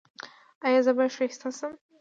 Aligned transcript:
ایا 0.65 0.79
زه 0.85 0.91
به 0.97 1.05
ښایسته 1.15 1.49
شم؟ 1.57 1.73